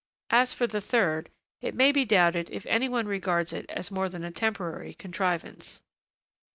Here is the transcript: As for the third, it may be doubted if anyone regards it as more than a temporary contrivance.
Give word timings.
As 0.31 0.51
for 0.51 0.65
the 0.65 0.81
third, 0.81 1.29
it 1.61 1.75
may 1.75 1.91
be 1.91 2.05
doubted 2.05 2.49
if 2.51 2.65
anyone 2.65 3.05
regards 3.05 3.53
it 3.53 3.69
as 3.69 3.91
more 3.91 4.09
than 4.09 4.23
a 4.23 4.31
temporary 4.31 4.95
contrivance. 4.95 5.83